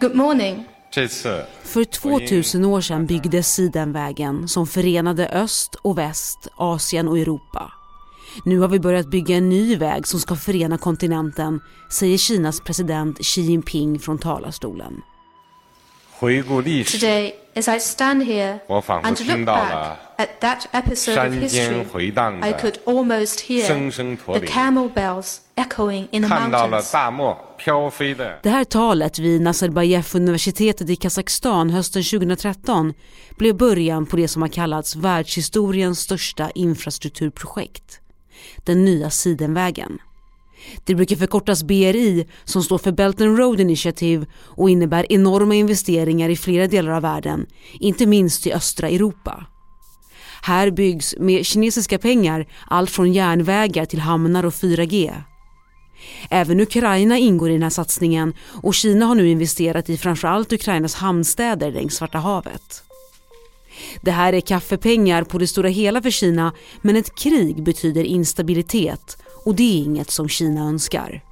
Good 0.00 0.16
morning. 0.16 0.64
För 1.62 1.84
2000 1.84 2.64
år 2.64 2.80
sedan 2.80 3.06
byggdes 3.06 3.52
Sidenvägen 3.52 4.48
som 4.48 4.66
förenade 4.66 5.28
öst 5.28 5.74
och 5.74 5.98
väst, 5.98 6.48
Asien 6.56 7.08
och 7.08 7.18
Europa. 7.18 7.72
Nu 8.44 8.58
har 8.58 8.68
vi 8.68 8.80
börjat 8.80 9.06
bygga 9.06 9.36
en 9.36 9.48
ny 9.48 9.76
väg 9.76 10.06
som 10.06 10.20
ska 10.20 10.36
förena 10.36 10.78
kontinenten, 10.78 11.60
säger 11.90 12.18
Kinas 12.18 12.60
president 12.60 13.24
Xi 13.24 13.40
Jinping 13.40 13.98
från 13.98 14.18
talarstolen. 14.18 15.02
Today, 16.20 17.34
as 17.54 17.68
I 17.68 17.80
stand 17.80 18.24
here 18.24 18.60
and 18.68 19.20
look 19.20 19.46
back 19.46 19.98
at 20.18 20.40
that 20.40 20.68
episode 20.72 21.28
of 21.28 21.34
history, 21.34 22.12
I 22.42 22.52
could 22.60 22.78
almost 22.86 23.40
hear 23.40 24.40
the 24.40 24.46
camel 24.46 24.88
bells 24.88 25.40
echoing 25.56 26.08
in 26.10 26.22
the 26.22 26.28
mountains. 26.28 26.92
Det 28.42 28.50
här 28.50 28.64
talet 28.64 29.18
vid 29.18 29.40
Nazarbayev-universitetet 29.40 30.90
i 30.90 30.96
Kazakstan 30.96 31.70
hösten 31.70 32.02
2013 32.02 32.94
blev 33.36 33.56
början 33.56 34.06
på 34.06 34.16
det 34.16 34.28
som 34.28 34.42
har 34.42 34.48
kallats 34.48 34.96
världshistoriens 34.96 36.00
största 36.00 36.50
infrastrukturprojekt 36.50 38.00
den 38.64 38.84
nya 38.84 39.10
Sidenvägen. 39.10 39.98
Det 40.84 40.94
brukar 40.94 41.16
förkortas 41.16 41.62
BRI 41.62 42.26
som 42.44 42.62
står 42.62 42.78
för 42.78 42.92
Belt 42.92 43.20
and 43.20 43.38
Road 43.38 43.60
Initiative 43.60 44.26
och 44.34 44.70
innebär 44.70 45.12
enorma 45.12 45.54
investeringar 45.54 46.28
i 46.28 46.36
flera 46.36 46.66
delar 46.66 46.92
av 46.92 47.02
världen, 47.02 47.46
inte 47.80 48.06
minst 48.06 48.46
i 48.46 48.52
östra 48.52 48.88
Europa. 48.88 49.46
Här 50.42 50.70
byggs 50.70 51.14
med 51.18 51.46
kinesiska 51.46 51.98
pengar 51.98 52.46
allt 52.66 52.90
från 52.90 53.12
järnvägar 53.12 53.84
till 53.84 54.00
hamnar 54.00 54.44
och 54.44 54.52
4G. 54.52 55.22
Även 56.30 56.60
Ukraina 56.60 57.18
ingår 57.18 57.50
i 57.50 57.52
den 57.52 57.62
här 57.62 57.70
satsningen 57.70 58.34
och 58.62 58.74
Kina 58.74 59.06
har 59.06 59.14
nu 59.14 59.28
investerat 59.28 59.90
i 59.90 59.96
framförallt 59.96 60.52
Ukrainas 60.52 60.94
hamnstäder 60.94 61.72
längs 61.72 61.94
Svarta 61.94 62.18
havet. 62.18 62.87
Det 64.02 64.10
här 64.10 64.32
är 64.32 64.40
kaffepengar 64.40 65.24
på 65.24 65.38
det 65.38 65.46
stora 65.46 65.68
hela 65.68 66.02
för 66.02 66.10
Kina 66.10 66.52
men 66.82 66.96
ett 66.96 67.14
krig 67.18 67.62
betyder 67.62 68.04
instabilitet 68.04 69.18
och 69.44 69.54
det 69.54 69.62
är 69.62 69.84
inget 69.84 70.10
som 70.10 70.28
Kina 70.28 70.60
önskar. 70.60 71.22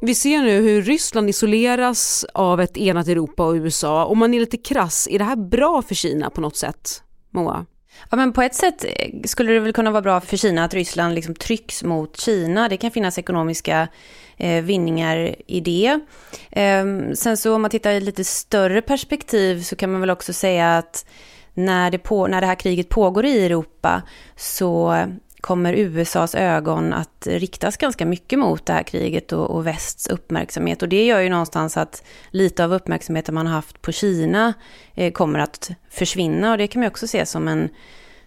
Vi 0.00 0.14
ser 0.14 0.42
nu 0.42 0.62
hur 0.62 0.82
Ryssland 0.82 1.28
isoleras 1.30 2.24
av 2.34 2.60
ett 2.60 2.76
enat 2.76 3.08
Europa 3.08 3.46
och 3.46 3.54
USA. 3.54 4.04
Om 4.04 4.18
man 4.18 4.34
är 4.34 4.40
lite 4.40 4.56
krass, 4.56 5.08
är 5.10 5.18
det 5.18 5.24
här 5.24 5.36
bra 5.36 5.82
för 5.82 5.94
Kina 5.94 6.30
på 6.30 6.40
något 6.40 6.56
sätt? 6.56 7.02
Moa? 7.30 7.66
Ja, 8.10 8.16
men 8.16 8.32
på 8.32 8.42
ett 8.42 8.54
sätt 8.54 8.84
eh, 8.84 9.10
skulle 9.24 9.52
det 9.52 9.60
väl 9.60 9.72
kunna 9.72 9.90
vara 9.90 10.02
bra 10.02 10.20
för 10.20 10.36
Kina 10.36 10.64
att 10.64 10.74
Ryssland 10.74 11.14
liksom 11.14 11.34
trycks 11.34 11.82
mot 11.82 12.20
Kina. 12.20 12.68
Det 12.68 12.76
kan 12.76 12.90
finnas 12.90 13.18
ekonomiska 13.18 13.88
eh, 14.36 14.64
vinningar 14.64 15.36
i 15.46 15.60
det. 15.60 16.00
Eh, 16.50 16.84
sen 17.14 17.36
så 17.36 17.54
om 17.54 17.62
man 17.62 17.70
tittar 17.70 17.90
i 17.90 18.00
lite 18.00 18.24
större 18.24 18.82
perspektiv 18.82 19.62
så 19.62 19.76
kan 19.76 19.92
man 19.92 20.00
väl 20.00 20.10
också 20.10 20.32
säga 20.32 20.76
att 20.76 21.06
när 21.54 21.90
det, 21.90 21.98
på, 21.98 22.26
när 22.26 22.40
det 22.40 22.46
här 22.46 22.54
kriget 22.54 22.88
pågår 22.88 23.24
i 23.24 23.44
Europa 23.46 24.02
så 24.36 24.96
kommer 25.46 25.72
USAs 25.72 26.34
ögon 26.34 26.92
att 26.92 27.26
riktas 27.26 27.76
ganska 27.76 28.06
mycket 28.06 28.38
mot 28.38 28.66
det 28.66 28.72
här 28.72 28.82
kriget 28.82 29.32
och, 29.32 29.50
och 29.50 29.66
västs 29.66 30.06
uppmärksamhet. 30.06 30.82
Och 30.82 30.88
det 30.88 31.04
gör 31.04 31.20
ju 31.20 31.28
någonstans 31.28 31.76
att 31.76 32.02
lite 32.30 32.64
av 32.64 32.74
uppmärksamheten 32.74 33.34
man 33.34 33.46
har 33.46 33.54
haft 33.54 33.82
på 33.82 33.92
Kina 33.92 34.54
eh, 34.94 35.12
kommer 35.12 35.38
att 35.38 35.70
försvinna. 35.90 36.52
Och 36.52 36.58
det 36.58 36.66
kan 36.66 36.80
man 36.80 36.88
också 36.88 37.06
se 37.06 37.26
som 37.26 37.48
en, 37.48 37.68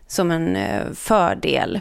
som 0.08 0.32
en 0.32 0.56
eh, 0.56 0.92
fördel. 0.94 1.80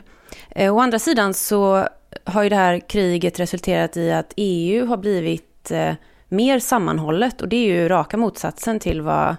Eh, 0.50 0.74
å 0.74 0.80
andra 0.80 0.98
sidan 0.98 1.34
så 1.34 1.88
har 2.24 2.42
ju 2.42 2.48
det 2.48 2.56
här 2.56 2.88
kriget 2.88 3.40
resulterat 3.40 3.96
i 3.96 4.12
att 4.12 4.32
EU 4.36 4.86
har 4.86 4.96
blivit 4.96 5.70
eh, 5.70 5.94
mer 6.28 6.58
sammanhållet. 6.58 7.40
Och 7.40 7.48
det 7.48 7.56
är 7.56 7.66
ju 7.66 7.88
raka 7.88 8.16
motsatsen 8.16 8.80
till 8.80 9.02
vad 9.02 9.36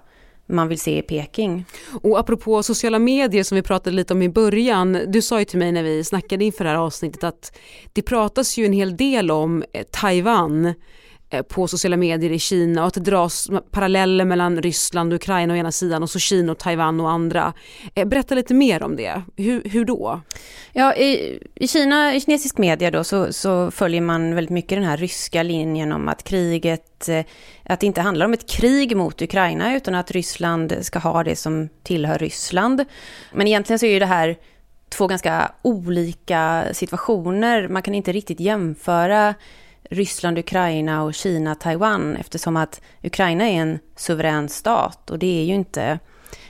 man 0.50 0.68
vill 0.68 0.80
se 0.80 0.98
i 0.98 1.02
Peking. 1.02 1.66
Och 2.02 2.20
apropå 2.20 2.64
sociala 2.64 3.00
medier 3.00 3.44
som 3.44 3.56
vi 3.56 3.62
pratade 3.62 3.96
lite 3.96 4.14
om 4.14 4.22
i 4.22 4.30
början. 4.30 5.00
Du 5.08 5.22
sa 5.22 5.40
ju 5.40 5.46
till 5.46 5.60
mig 5.60 5.72
när 5.72 5.84
vi 5.84 6.04
snackade 6.04 6.46
inför 6.46 6.64
det 6.64 6.70
här 6.70 6.78
avsnittet 6.78 7.24
att 7.24 7.58
det 7.94 8.02
pratas 8.02 8.58
ju 8.58 8.66
en 8.66 8.74
hel 8.74 8.98
del 8.98 9.32
om 9.32 9.64
eh, 9.74 9.86
Taiwan 9.92 10.74
Eh, 11.32 11.42
på 11.42 11.68
sociala 11.68 11.98
medier 11.98 12.32
i 12.32 12.40
Kina 12.40 12.82
och 12.82 12.88
att 12.88 12.94
det 12.94 13.00
dras 13.00 13.50
paralleller 13.72 14.26
mellan 14.26 14.62
Ryssland 14.62 15.14
och 15.14 15.18
Ukraina 15.18 15.54
å 15.54 15.58
ena 15.58 15.72
sidan 15.72 16.04
och 16.04 16.10
så 16.10 16.20
Kina 16.20 16.52
och 16.52 16.58
Taiwan 16.58 17.00
och 17.00 17.10
andra. 17.10 17.54
Eh, 17.96 18.08
berätta 18.08 18.36
lite 18.36 18.54
mer 18.54 18.84
om 18.84 18.96
det. 18.96 19.22
Hur, 19.36 19.62
hur 19.66 19.86
då? 19.86 20.22
Ja, 20.74 20.96
i, 20.96 21.40
i, 21.56 21.68
Kina, 21.68 22.16
i 22.16 22.22
kinesisk 22.22 22.58
media 22.58 22.92
då 22.92 23.04
så, 23.04 23.34
så, 23.34 23.72
följer 23.72 24.02
man 24.02 24.36
väldigt 24.36 24.52
mycket 24.52 24.78
den 24.78 24.84
här 24.84 24.98
ryska 24.98 25.44
linjen 25.44 25.92
om 25.92 26.08
att 26.08 26.24
kriget, 26.24 27.10
eh, 27.10 27.26
att 27.64 27.80
det 27.80 27.86
inte 27.86 28.02
handlar 28.02 28.26
om 28.26 28.34
ett 28.34 28.50
krig 28.50 28.98
mot 28.98 29.22
Ukraina 29.22 29.76
utan 29.76 29.96
att 29.96 30.12
Ryssland 30.12 30.78
ska 30.82 31.00
ha 31.00 31.24
det 31.24 31.36
som 31.36 31.70
tillhör 31.84 32.18
Ryssland. 32.18 32.86
Men 33.34 33.48
egentligen 33.48 33.80
så 33.80 33.86
är 33.86 33.94
ju 33.94 34.00
det 34.00 34.06
här 34.06 34.36
två 34.90 35.08
ganska 35.08 35.52
olika 35.62 36.66
situationer. 36.74 37.68
Man 37.68 37.82
kan 37.82 37.96
inte 37.96 38.12
riktigt 38.12 38.40
jämföra 38.40 39.36
Ryssland, 39.90 40.38
Ukraina 40.38 41.04
och 41.04 41.14
Kina, 41.14 41.56
Taiwan 41.56 42.16
eftersom 42.16 42.58
att 42.58 42.82
Ukraina 43.04 43.50
är 43.50 43.62
en 43.62 43.80
suverän 43.96 44.50
stat 44.50 45.10
och 45.10 45.20
det 45.20 45.42
är 45.42 45.44
ju 45.44 45.54
inte 45.54 46.00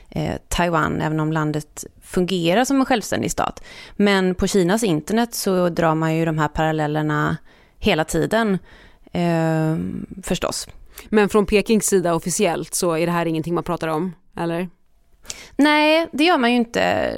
eh, 0.09 0.35
Taiwan 0.47 1.01
även 1.01 1.19
om 1.19 1.31
landet 1.31 1.85
fungerar 2.03 2.65
som 2.65 2.79
en 2.79 2.85
självständig 2.85 3.31
stat. 3.31 3.63
Men 3.95 4.35
på 4.35 4.47
Kinas 4.47 4.83
internet 4.83 5.33
så 5.33 5.69
drar 5.69 5.95
man 5.95 6.15
ju 6.15 6.25
de 6.25 6.37
här 6.37 6.47
parallellerna 6.47 7.37
hela 7.77 8.05
tiden 8.05 8.57
eh, 9.11 9.77
förstås. 10.23 10.67
Men 11.09 11.29
från 11.29 11.45
Pekings 11.45 11.85
sida 11.85 12.13
officiellt 12.13 12.73
så 12.73 12.93
är 12.93 13.05
det 13.05 13.11
här 13.11 13.25
ingenting 13.25 13.53
man 13.53 13.63
pratar 13.63 13.87
om, 13.87 14.15
eller? 14.37 14.69
Nej, 15.55 16.07
det 16.11 16.23
gör 16.23 16.37
man 16.37 16.51
ju 16.51 16.57
inte. 16.57 17.15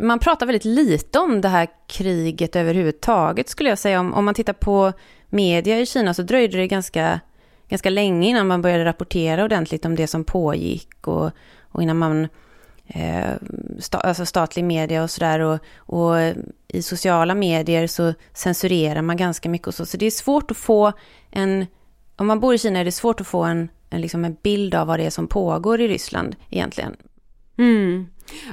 Man 0.00 0.18
pratar 0.18 0.46
väldigt 0.46 0.64
lite 0.64 1.18
om 1.18 1.40
det 1.40 1.48
här 1.48 1.68
kriget 1.88 2.56
överhuvudtaget 2.56 3.48
skulle 3.48 3.68
jag 3.68 3.78
säga. 3.78 4.00
Om, 4.00 4.14
om 4.14 4.24
man 4.24 4.34
tittar 4.34 4.52
på 4.52 4.92
media 5.28 5.80
i 5.80 5.86
Kina 5.86 6.14
så 6.14 6.22
dröjde 6.22 6.56
det 6.56 6.66
ganska, 6.66 7.20
ganska 7.68 7.90
länge 7.90 8.28
innan 8.28 8.46
man 8.46 8.62
började 8.62 8.84
rapportera 8.84 9.44
ordentligt 9.44 9.84
om 9.84 9.96
det 9.96 10.06
som 10.06 10.24
pågick 10.24 11.06
och, 11.06 11.30
och 11.68 11.82
innan 11.82 11.98
man 11.98 12.28
eh, 12.86 13.30
sta, 13.78 13.98
alltså 13.98 14.26
statlig 14.26 14.64
media 14.64 15.02
och 15.02 15.10
sådär 15.10 15.40
och, 15.40 15.58
och 15.76 16.16
i 16.68 16.82
sociala 16.82 17.34
medier 17.34 17.86
så 17.86 18.14
censurerar 18.34 19.02
man 19.02 19.16
ganska 19.16 19.48
mycket 19.48 19.68
och 19.68 19.74
så. 19.74 19.86
Så 19.86 19.96
det 19.96 20.06
är 20.06 20.10
svårt 20.10 20.50
att 20.50 20.56
få 20.56 20.92
en, 21.30 21.66
om 22.16 22.26
man 22.26 22.40
bor 22.40 22.54
i 22.54 22.58
Kina 22.58 22.78
är 22.78 22.84
det 22.84 22.92
svårt 22.92 23.20
att 23.20 23.26
få 23.26 23.42
en, 23.42 23.68
en, 23.90 24.00
liksom 24.00 24.24
en 24.24 24.36
bild 24.42 24.74
av 24.74 24.86
vad 24.86 24.98
det 24.98 25.06
är 25.06 25.10
som 25.10 25.28
pågår 25.28 25.80
i 25.80 25.88
Ryssland 25.88 26.36
egentligen. 26.50 26.96
Mm. 27.58 28.06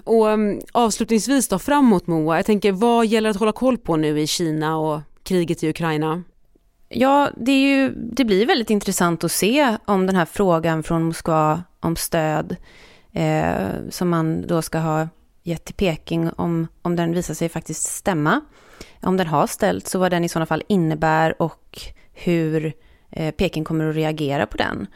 Och 0.03 0.27
um, 0.27 0.61
avslutningsvis 0.71 1.47
då 1.47 1.59
framåt 1.59 2.07
Moa, 2.07 2.35
jag 2.35 2.45
tänker 2.45 2.71
vad 2.71 3.05
gäller 3.05 3.29
att 3.29 3.39
hålla 3.39 3.51
koll 3.51 3.77
på 3.77 3.95
nu 3.95 4.19
i 4.19 4.27
Kina 4.27 4.77
och 4.77 5.01
kriget 5.23 5.63
i 5.63 5.69
Ukraina? 5.69 6.23
Ja, 6.95 7.29
det, 7.37 7.51
är 7.51 7.59
ju, 7.59 7.93
det 7.95 8.25
blir 8.25 8.45
väldigt 8.45 8.69
intressant 8.69 9.23
att 9.23 9.31
se 9.31 9.77
om 9.85 10.07
den 10.07 10.15
här 10.15 10.25
frågan 10.25 10.83
från 10.83 11.03
Moskva 11.03 11.63
om 11.79 11.95
stöd 11.95 12.55
eh, 13.11 13.67
som 13.89 14.09
man 14.09 14.47
då 14.47 14.61
ska 14.61 14.77
ha 14.77 15.07
gett 15.43 15.65
till 15.65 15.75
Peking, 15.75 16.29
om, 16.29 16.67
om 16.81 16.95
den 16.95 17.13
visar 17.13 17.33
sig 17.33 17.49
faktiskt 17.49 17.83
stämma. 17.83 18.41
Om 19.01 19.17
den 19.17 19.27
har 19.27 19.47
ställt, 19.47 19.87
så 19.87 19.99
vad 19.99 20.11
den 20.11 20.23
i 20.23 20.29
sådana 20.29 20.45
fall 20.45 20.63
innebär 20.67 21.41
och 21.41 21.79
hur 22.13 22.73
eh, 23.11 23.31
Peking 23.31 23.63
kommer 23.63 23.89
att 23.89 23.95
reagera 23.95 24.45
på 24.45 24.57
den. 24.57 24.87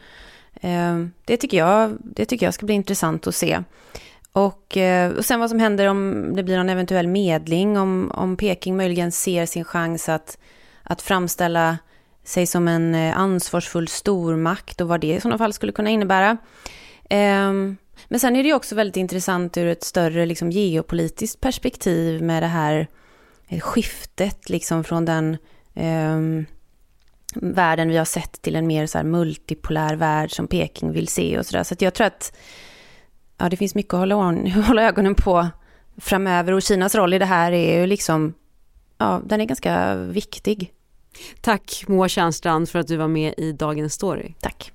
Eh, 0.54 1.08
det, 1.24 1.36
tycker 1.36 1.56
jag, 1.56 1.96
det 2.00 2.24
tycker 2.24 2.46
jag 2.46 2.54
ska 2.54 2.66
bli 2.66 2.74
intressant 2.74 3.26
att 3.26 3.34
se. 3.34 3.62
Och, 4.32 4.76
eh, 4.76 5.12
och 5.12 5.24
sen 5.24 5.40
vad 5.40 5.50
som 5.50 5.58
händer 5.58 5.86
om 5.86 6.32
det 6.36 6.42
blir 6.42 6.56
någon 6.56 6.68
eventuell 6.68 7.08
medling, 7.08 7.78
om, 7.78 8.10
om 8.14 8.36
Peking 8.36 8.76
möjligen 8.76 9.12
ser 9.12 9.46
sin 9.46 9.64
chans 9.64 10.08
att, 10.08 10.38
att 10.82 11.02
framställa 11.02 11.78
sig 12.28 12.46
som 12.46 12.68
en 12.68 12.94
eh, 12.94 13.18
ansvarsfull 13.18 13.88
stormakt 13.88 14.80
och 14.80 14.88
vad 14.88 15.00
det 15.00 15.14
i 15.14 15.20
sådana 15.20 15.38
fall 15.38 15.52
skulle 15.52 15.72
kunna 15.72 15.90
innebära. 15.90 16.36
Ehm, 17.10 17.76
men 18.08 18.20
sen 18.20 18.36
är 18.36 18.42
det 18.42 18.52
också 18.52 18.74
väldigt 18.74 18.96
intressant 18.96 19.56
ur 19.56 19.66
ett 19.66 19.84
större 19.84 20.26
liksom, 20.26 20.50
geopolitiskt 20.50 21.40
perspektiv 21.40 22.22
med 22.22 22.42
det 22.42 22.46
här 22.46 22.86
eh, 23.48 23.60
skiftet 23.60 24.48
liksom, 24.48 24.84
från 24.84 25.04
den 25.04 25.36
ehm, 25.74 26.46
världen 27.34 27.88
vi 27.88 27.96
har 27.96 28.04
sett 28.04 28.42
till 28.42 28.56
en 28.56 28.66
mer 28.66 28.86
så 28.86 28.98
här, 28.98 29.04
multipolär 29.04 29.96
värld 29.96 30.30
som 30.30 30.46
Peking 30.46 30.92
vill 30.92 31.08
se 31.08 31.38
och 31.38 31.46
sådär. 31.46 31.64
Så, 31.64 31.74
så 31.74 31.84
jag 31.84 31.94
tror 31.94 32.06
att 32.06 32.36
ja, 33.38 33.48
det 33.48 33.56
finns 33.56 33.74
mycket 33.74 33.94
att 33.94 34.00
hålla, 34.00 34.14
hålla 34.66 34.82
ögonen 34.82 35.14
på 35.14 35.48
framöver 35.96 36.52
och 36.52 36.62
Kinas 36.62 36.94
roll 36.94 37.14
i 37.14 37.18
det 37.18 37.24
här 37.24 37.52
är 37.52 37.80
ju 37.80 37.86
liksom, 37.86 38.34
ja, 38.98 39.22
den 39.24 39.40
är 39.40 39.44
ganska 39.44 39.94
viktig. 39.94 40.72
Tack 41.40 41.84
Moa 41.88 42.08
Tjärnstrand 42.08 42.68
för 42.68 42.78
att 42.78 42.86
du 42.86 42.96
var 42.96 43.08
med 43.08 43.34
i 43.36 43.52
Dagens 43.52 43.94
Story. 43.94 44.34
Tack. 44.40 44.72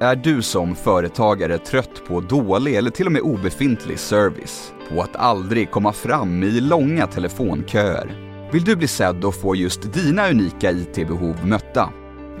Är 0.00 0.16
du 0.16 0.42
som 0.42 0.74
företagare 0.74 1.58
trött 1.58 2.04
på 2.08 2.20
dålig 2.20 2.74
eller 2.74 2.90
till 2.90 3.06
och 3.06 3.12
med 3.12 3.22
obefintlig 3.22 3.98
service? 3.98 4.72
På 4.90 5.02
att 5.02 5.16
aldrig 5.16 5.70
komma 5.70 5.92
fram 5.92 6.42
i 6.42 6.60
långa 6.60 7.06
telefonköer? 7.06 8.28
Vill 8.52 8.64
du 8.64 8.76
bli 8.76 8.88
sedd 8.88 9.24
och 9.24 9.34
få 9.34 9.56
just 9.56 9.92
dina 9.92 10.30
unika 10.30 10.70
IT-behov 10.70 11.46
mötta? 11.46 11.92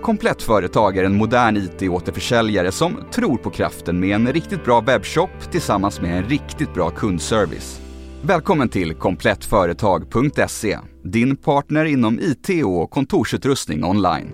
Komplett 0.02 0.42
Företag 0.42 0.96
är 0.96 1.04
en 1.04 1.16
modern 1.16 1.56
IT-återförsäljare 1.56 2.72
som 2.72 3.04
tror 3.12 3.36
på 3.36 3.50
kraften 3.50 4.00
med 4.00 4.14
en 4.14 4.32
riktigt 4.32 4.64
bra 4.64 4.80
webbshop 4.80 5.50
tillsammans 5.50 6.00
med 6.00 6.18
en 6.18 6.24
riktigt 6.24 6.74
bra 6.74 6.90
kundservice. 6.90 7.87
Välkommen 8.22 8.68
till 8.68 8.94
komplettföretag.se, 8.94 10.78
din 11.04 11.36
partner 11.36 11.84
inom 11.84 12.20
IT 12.20 12.64
och 12.64 12.90
kontorsutrustning 12.90 13.84
online. 13.84 14.32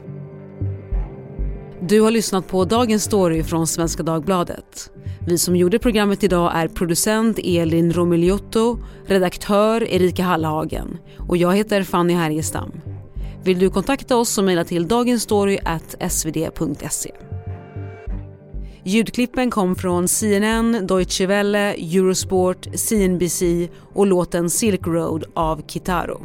Du 1.81 2.01
har 2.01 2.11
lyssnat 2.11 2.49
på 2.49 2.65
Dagens 2.65 3.05
Story 3.05 3.43
från 3.43 3.67
Svenska 3.67 4.03
Dagbladet. 4.03 4.91
Vi 5.27 5.39
som 5.39 5.57
gjorde 5.57 5.79
programmet 5.79 6.25
idag 6.25 6.53
är 6.55 6.69
producent 6.69 7.39
Elin 7.45 7.93
Romiliotto, 7.93 8.79
redaktör 9.07 9.89
Erika 9.89 10.23
Hallhagen 10.23 10.99
och 11.19 11.37
jag 11.37 11.57
heter 11.57 11.83
Fanny 11.83 12.15
Härgestam. 12.15 12.73
Vill 13.45 13.59
du 13.59 13.71
kontakta 13.71 14.17
oss 14.17 14.31
så 14.31 14.43
mejla 14.43 14.65
till 14.65 14.89
dagensstory.svd.se. 14.89 17.11
Ljudklippen 18.87 19.51
kom 19.51 19.77
från 19.77 20.09
CNN, 20.09 20.87
Deutsche 20.87 21.27
Welle, 21.27 21.75
Eurosport, 21.75 22.67
CNBC 22.75 23.43
och 23.95 24.07
låten 24.07 24.51
Silk 24.51 24.87
Road 24.87 25.25
av 25.35 25.63
Kitaro. 25.67 26.21